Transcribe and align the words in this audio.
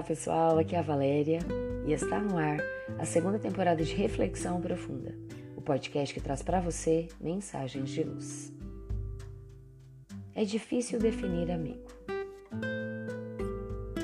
Olá 0.00 0.06
pessoal, 0.06 0.58
aqui 0.58 0.74
é 0.74 0.78
a 0.78 0.82
Valéria 0.82 1.40
e 1.86 1.92
está 1.92 2.18
no 2.18 2.38
ar 2.38 2.56
a 2.98 3.04
segunda 3.04 3.38
temporada 3.38 3.84
de 3.84 3.94
Reflexão 3.94 4.58
Profunda, 4.58 5.14
o 5.54 5.60
podcast 5.60 6.14
que 6.14 6.22
traz 6.22 6.42
para 6.42 6.58
você 6.58 7.06
mensagens 7.20 7.90
de 7.90 8.02
luz. 8.02 8.50
É 10.34 10.42
difícil 10.42 10.98
definir 10.98 11.50
amigo. 11.50 11.86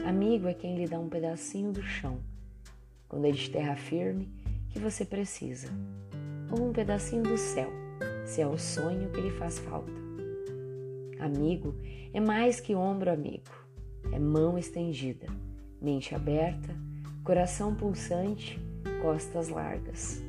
Amigo 0.07 0.47
é 0.47 0.53
quem 0.53 0.77
lhe 0.77 0.87
dá 0.87 1.01
um 1.01 1.09
pedacinho 1.09 1.73
do 1.73 1.83
chão, 1.83 2.21
quando 3.09 3.25
é 3.25 3.31
de 3.31 3.49
terra 3.49 3.75
firme 3.75 4.31
que 4.69 4.79
você 4.79 5.03
precisa, 5.03 5.69
ou 6.51 6.69
um 6.69 6.75
pedacinho 6.75 7.23
do 7.23 7.39
céu, 7.39 7.73
se 8.27 8.43
é 8.43 8.47
o 8.47 8.59
sonho 8.59 9.09
que 9.13 9.21
lhe 9.23 9.31
faz 9.31 9.59
falta. 9.61 9.93
Amigo 11.19 11.75
é 12.13 12.21
mais 12.21 12.61
que 12.61 12.75
ombro 12.75 13.11
amigo, 13.11 13.51
é 14.13 14.19
mão 14.19 14.59
estendida 14.59 15.27
mente 15.81 16.15
aberta, 16.15 16.75
coração 17.23 17.75
pulsante, 17.75 18.61
costas 19.03 19.49
largas. 19.49 20.23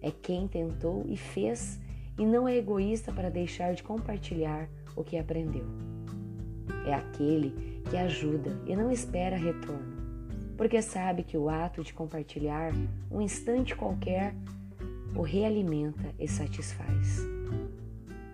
É 0.00 0.10
quem 0.10 0.46
tentou 0.46 1.04
e 1.08 1.16
fez 1.16 1.80
e 2.18 2.24
não 2.24 2.48
é 2.48 2.56
egoísta 2.56 3.12
para 3.12 3.30
deixar 3.30 3.74
de 3.74 3.82
compartilhar 3.82 4.68
o 4.96 5.04
que 5.04 5.16
aprendeu. 5.16 5.64
É 6.86 6.94
aquele 6.94 7.82
que 7.90 7.96
ajuda 7.96 8.60
e 8.66 8.76
não 8.76 8.90
espera 8.90 9.36
retorno, 9.36 9.96
porque 10.56 10.80
sabe 10.82 11.22
que 11.22 11.36
o 11.36 11.48
ato 11.48 11.82
de 11.82 11.92
compartilhar 11.92 12.72
um 13.10 13.20
instante 13.20 13.74
qualquer 13.74 14.34
o 15.14 15.22
realimenta 15.22 16.14
e 16.18 16.28
satisfaz. 16.28 17.26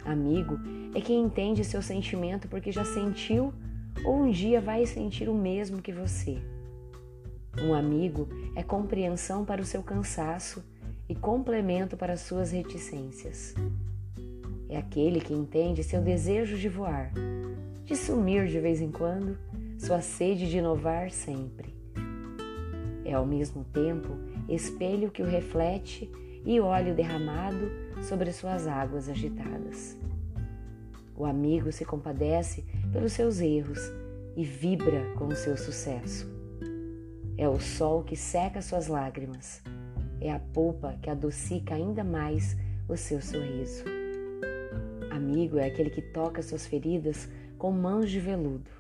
Amigo 0.05 0.59
é 0.95 1.01
quem 1.01 1.23
entende 1.23 1.65
seu 1.65 1.81
sentimento 1.81 2.49
porque 2.49 2.71
já 2.71 2.85
sentiu 2.85 3.55
ou 4.05 4.23
um 4.23 4.31
dia 4.31 4.61
vai 4.61 4.87
sentir 4.87 5.29
o 5.29 5.35
mesmo 5.35 5.83
que 5.83 5.93
você. 5.93 6.39
Um 7.63 7.73
amigo 7.73 8.29
é 8.57 8.63
compreensão 8.63 9.45
para 9.45 9.61
o 9.61 9.65
seu 9.65 9.83
cansaço 9.83 10.65
e 11.09 11.15
complemento 11.15 11.97
para 11.97 12.17
suas 12.17 12.51
reticências. 12.51 13.55
É 14.69 14.77
aquele 14.77 15.21
que 15.21 15.33
entende 15.33 15.85
seu 15.85 16.01
desejo 16.01 16.57
de 16.57 16.69
voar, 16.69 17.13
de 17.85 17.95
sumir 17.95 18.47
de 18.49 18.59
vez 18.59 18.81
em 18.81 18.91
quando, 18.91 19.39
sua 19.79 20.01
sede 20.01 20.49
de 20.49 20.59
inovar 20.59 21.11
sempre. 21.11 21.75
É 23.05 23.13
ao 23.13 23.27
mesmo 23.27 23.65
tempo 23.65 24.17
espelho 24.49 25.11
que 25.11 25.23
o 25.23 25.27
reflete 25.27 26.11
e 26.45 26.59
óleo 26.61 26.95
derramado 26.95 27.71
sobre 28.03 28.33
suas 28.33 28.67
águas 28.67 29.09
agitadas. 29.09 29.97
O 31.17 31.25
amigo 31.25 31.71
se 31.71 31.85
compadece 31.85 32.65
pelos 32.93 33.13
seus 33.13 33.41
erros 33.41 33.79
e 34.37 34.45
vibra 34.45 35.13
com 35.17 35.27
o 35.27 35.37
seu 35.37 35.57
sucesso. 35.57 36.29
É 37.37 37.49
o 37.49 37.61
sol 37.61 38.03
que 38.03 38.17
seca 38.17 38.61
suas 38.61 38.89
lágrimas. 38.89 39.63
É 40.21 40.33
a 40.33 40.39
polpa 40.39 40.97
que 41.01 41.11
adocica 41.11 41.75
ainda 41.75 42.03
mais 42.03 42.57
o 42.89 42.97
seu 42.97 43.21
sorriso. 43.21 43.85
Amigo 45.11 45.59
é 45.59 45.67
aquele 45.67 45.91
que 45.91 46.03
toca 46.03 46.43
suas 46.43 46.67
feridas 46.67 47.29
com 47.59 47.71
mãos 47.71 48.11
de 48.11 48.19
veludo. 48.19 48.71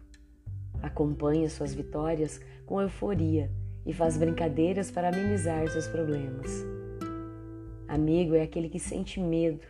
Acompanha 0.83 1.49
suas 1.49 1.73
vitórias 1.73 2.41
com 2.67 2.81
euforia 2.81 3.51
e 3.87 3.93
faz 3.93 4.17
brincadeiras 4.17 4.91
para 4.91 5.09
amenizar 5.09 5.69
seus 5.69 5.87
problemas. 5.87 6.65
Amigo 7.87 8.35
é 8.35 8.43
aquele 8.43 8.69
que 8.69 8.81
sente 8.81 9.21
medo, 9.21 9.65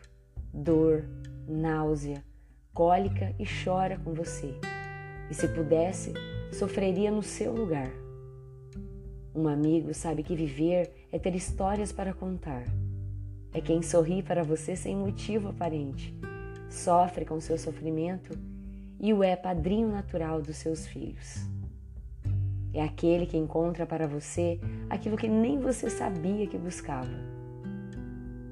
dor, 0.53 1.05
náusea, 1.47 2.25
cólica 2.75 3.33
e 3.39 3.45
chora 3.47 3.97
com 4.03 4.13
você. 4.13 4.53
E 5.31 5.35
se 5.35 5.47
pudesse, 5.47 6.13
sofreria 6.53 7.11
no 7.11 7.23
seu 7.23 7.55
lugar. 7.55 7.91
Um 9.33 9.49
amigo 9.49 9.95
sabe 9.95 10.25
que 10.25 10.35
viver 10.35 10.93
é 11.11 11.19
ter 11.19 11.35
histórias 11.35 11.93
para 11.93 12.13
contar. 12.13 12.65
É 13.53 13.61
quem 13.61 13.81
sorri 13.81 14.23
para 14.23 14.43
você 14.43 14.75
sem 14.75 14.97
motivo 14.97 15.49
aparente, 15.49 16.13
sofre 16.69 17.25
com 17.25 17.41
seu 17.41 17.57
sofrimento 17.57 18.37
e 19.01 19.13
o 19.13 19.23
é 19.23 19.37
padrinho 19.37 19.89
natural 19.89 20.43
dos 20.43 20.57
seus 20.57 20.87
filhos. 20.87 21.49
É 22.73 22.83
aquele 22.83 23.25
que 23.25 23.37
encontra 23.37 23.87
para 23.87 24.09
você 24.09 24.61
aquilo 24.91 25.17
que 25.17 25.29
nem 25.29 25.61
você 25.61 25.89
sabia 25.89 26.49
que 26.49 26.59
buscava. 26.59 27.15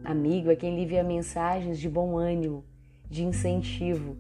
Amigo 0.05 0.51
é 0.51 0.57
quem 0.57 0.77
lhe 0.77 0.83
envia 0.83 1.03
mensagens 1.03 1.79
de 1.79 1.89
bom 1.89 2.17
ânimo, 2.17 2.65
de 3.13 3.23
incentivo, 3.23 4.17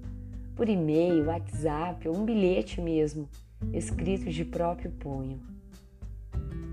por 0.54 0.68
e-mail, 0.68 1.24
WhatsApp 1.24 2.06
ou 2.06 2.14
um 2.14 2.26
bilhete 2.26 2.78
mesmo, 2.78 3.26
escrito 3.72 4.28
de 4.28 4.44
próprio 4.44 4.90
punho. 4.90 5.40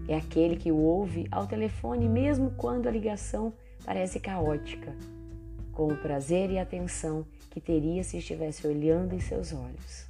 É 0.05 0.17
aquele 0.17 0.57
que 0.57 0.69
o 0.69 0.75
ouve 0.75 1.29
ao 1.31 1.47
telefone 1.47 2.09
mesmo 2.09 2.51
quando 2.57 2.87
a 2.87 2.91
ligação 2.91 3.53
parece 3.85 4.19
caótica, 4.19 4.93
com 5.71 5.87
o 5.87 5.95
prazer 5.95 6.51
e 6.51 6.59
atenção 6.59 7.25
que 7.49 7.61
teria 7.61 8.03
se 8.03 8.17
estivesse 8.17 8.67
olhando 8.67 9.15
em 9.15 9.21
seus 9.21 9.53
olhos. 9.53 10.05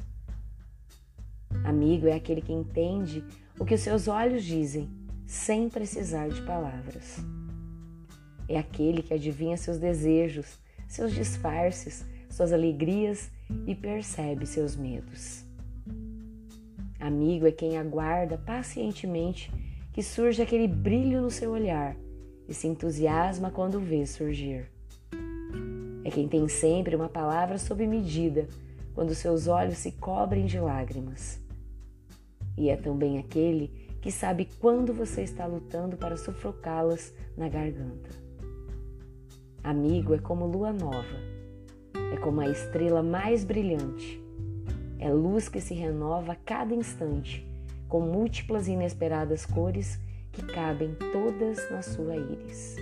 Amigo 1.64 2.08
é 2.08 2.14
aquele 2.14 2.42
que 2.42 2.52
entende 2.52 3.24
o 3.60 3.66
que 3.66 3.76
os 3.76 3.82
seus 3.82 4.08
olhos 4.08 4.44
dizem, 4.44 4.90
sem 5.28 5.70
precisar 5.70 6.28
de 6.30 6.42
palavras. 6.42 7.18
É 8.48 8.58
aquele 8.58 9.04
que 9.04 9.14
adivinha 9.14 9.56
seus 9.58 9.78
desejos, 9.78 10.58
seus 10.90 11.14
disfarces, 11.14 12.04
suas 12.30 12.52
alegrias 12.52 13.32
e 13.66 13.76
percebe 13.76 14.46
seus 14.46 14.76
medos. 14.76 15.46
Amigo 17.00 17.48
é 17.48 17.52
quem 17.52 17.78
aguarda 17.78 18.38
pacientemente 18.38 19.52
que 19.94 20.04
surja 20.04 20.44
aquele 20.44 20.68
brilho 20.68 21.22
no 21.22 21.32
seu 21.32 21.52
olhar 21.52 21.96
e 22.48 22.54
se 22.54 22.68
entusiasma 22.68 23.52
quando 23.52 23.80
vê 23.80 24.06
surgir. 24.06 24.70
É 26.04 26.10
quem 26.10 26.28
tem 26.28 26.48
sempre 26.50 26.96
uma 26.96 27.08
palavra 27.08 27.60
sob 27.60 27.86
medida 27.86 28.48
quando 28.96 29.14
seus 29.14 29.48
olhos 29.48 29.78
se 29.78 29.92
cobrem 29.94 30.46
de 30.46 30.60
lágrimas. 30.60 31.40
E 32.58 32.70
é 32.70 32.76
também 32.76 33.20
aquele 33.20 33.68
que 34.02 34.12
sabe 34.12 34.50
quando 34.60 34.94
você 34.94 35.22
está 35.22 35.46
lutando 35.46 35.98
para 35.98 36.18
sufocá-las 36.18 37.14
na 37.38 37.48
garganta. 37.48 38.29
Amigo 39.64 40.14
é 40.14 40.20
como 40.20 40.46
lua 40.46 40.74
nova 40.74 41.40
é 42.12 42.18
como 42.18 42.42
a 42.42 42.50
estrela 42.50 43.04
mais 43.04 43.44
brilhante. 43.44 44.22
É 44.98 45.12
luz 45.12 45.48
que 45.48 45.62
se 45.62 45.74
renova 45.74 46.34
a 46.34 46.36
cada 46.36 46.74
instante, 46.74 47.48
com 47.88 48.02
múltiplas 48.02 48.68
e 48.68 48.72
inesperadas 48.72 49.46
cores 49.46 50.00
que 50.32 50.44
cabem 50.44 50.96
todas 51.12 51.70
na 51.72 51.82
sua 51.82 52.16
íris. 52.16 52.76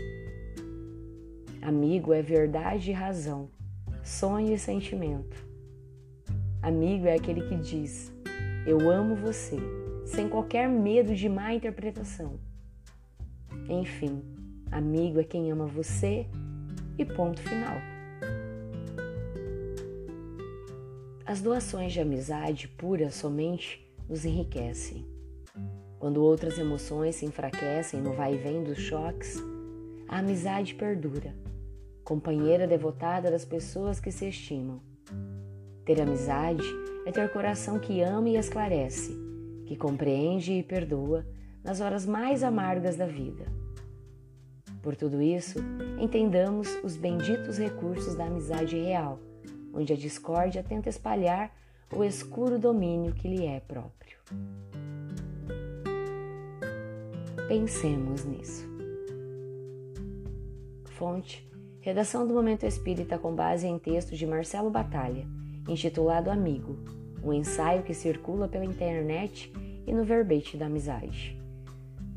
Amigo 1.62 2.14
é 2.14 2.22
verdade 2.22 2.92
e 2.92 2.94
razão, 2.94 3.50
sonho 4.04 4.54
e 4.54 4.58
sentimento. 4.58 5.46
Amigo 6.62 7.08
é 7.08 7.16
aquele 7.16 7.42
que 7.42 7.56
diz: 7.56 8.12
Eu 8.66 8.90
amo 8.90 9.16
você, 9.16 9.58
sem 10.06 10.30
qualquer 10.30 10.68
medo 10.70 11.14
de 11.14 11.28
má 11.28 11.54
interpretação. 11.54 12.40
Enfim, 13.70 14.24
amigo 14.72 15.20
é 15.20 15.24
quem 15.24 15.52
ama 15.52 15.66
você 15.66 16.26
e 16.98 17.06
ponto 17.06 17.42
final. 17.42 17.78
As 21.26 21.42
doações 21.42 21.92
de 21.92 22.00
amizade 22.00 22.68
pura 22.68 23.12
somente 23.12 23.86
nos 24.10 24.26
enriquecem. 24.26 25.06
Quando 26.00 26.24
outras 26.24 26.58
emoções 26.58 27.16
se 27.16 27.26
enfraquecem 27.26 28.00
no 28.02 28.14
vai 28.14 28.36
e 28.36 28.38
vem 28.38 28.64
dos 28.64 28.78
choques, 28.78 29.38
a 30.08 30.20
amizade 30.20 30.74
perdura, 30.76 31.36
companheira 32.04 32.66
devotada 32.66 33.30
das 33.30 33.44
pessoas 33.44 34.00
que 34.00 34.12
se 34.12 34.30
estimam. 34.30 34.82
Ter 35.84 36.02
amizade 36.02 36.64
é 37.06 37.12
ter 37.12 37.30
coração 37.32 37.78
que 37.80 38.02
ama 38.02 38.30
e 38.30 38.38
esclarece, 38.38 39.14
que 39.66 39.76
compreende 39.76 40.54
e 40.54 40.64
perdoa 40.64 41.26
nas 41.64 41.82
horas 41.82 42.06
mais 42.06 42.44
amargas 42.44 42.96
da 42.96 43.06
vida. 43.06 43.46
Por 44.88 44.96
tudo 44.96 45.22
isso, 45.22 45.60
entendamos 46.00 46.80
os 46.82 46.96
benditos 46.96 47.58
recursos 47.58 48.16
da 48.16 48.28
amizade 48.28 48.78
real 48.78 49.20
onde 49.74 49.92
a 49.92 49.98
discórdia 49.98 50.64
tenta 50.64 50.88
espalhar 50.88 51.54
o 51.94 52.06
escuro 52.06 52.58
domínio 52.58 53.14
que 53.14 53.28
lhe 53.28 53.46
é 53.46 53.60
próprio. 53.60 54.18
Pensemos 57.50 58.24
nisso. 58.24 58.66
Fonte: 60.92 61.46
Redação 61.82 62.26
do 62.26 62.34
Momento 62.34 62.66
Espírita 62.66 63.18
com 63.18 63.36
base 63.36 63.68
em 63.68 63.78
texto 63.78 64.16
de 64.16 64.26
Marcelo 64.26 64.70
Batalha, 64.70 65.28
intitulado 65.68 66.32
Amigo, 66.32 66.80
um 67.22 67.34
ensaio 67.34 67.84
que 67.84 67.94
circula 67.94 68.48
pela 68.48 68.64
internet 68.64 69.52
e 69.86 69.94
no 69.94 70.06
verbete 70.06 70.56
da 70.56 70.68
amizade. 70.68 71.38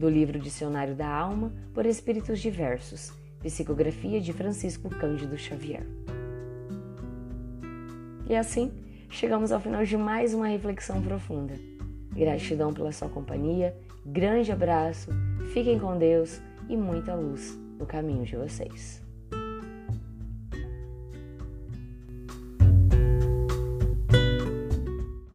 Do 0.00 0.08
livro 0.08 0.38
Dicionário 0.38 0.94
da 0.94 1.06
Alma, 1.06 1.52
por 1.74 1.84
Espíritos 1.84 2.40
Diversos, 2.40 3.12
psicografia 3.42 4.18
de 4.18 4.32
Francisco 4.32 4.88
Cândido 4.88 5.36
Xavier. 5.36 5.86
E 8.26 8.34
assim, 8.34 8.72
chegamos 9.10 9.52
ao 9.52 9.60
final 9.60 9.84
de 9.84 9.98
mais 9.98 10.32
uma 10.32 10.46
reflexão 10.46 11.02
profunda. 11.02 11.52
Gratidão 12.14 12.72
pela 12.72 12.92
sua 12.92 13.10
companhia, 13.10 13.76
grande 14.06 14.50
abraço, 14.50 15.10
fiquem 15.52 15.78
com 15.78 15.98
Deus 15.98 16.40
e 16.66 16.78
muita 16.78 17.14
luz 17.14 17.54
no 17.78 17.84
caminho 17.84 18.24
de 18.24 18.36
vocês. 18.36 19.02